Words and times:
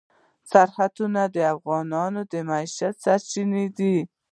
سرحدونه 0.51 1.21
د 1.35 1.37
افغانانو 1.53 2.21
د 2.31 2.33
معیشت 2.49 2.95
سرچینه 3.03 3.63
ده. 3.77 3.95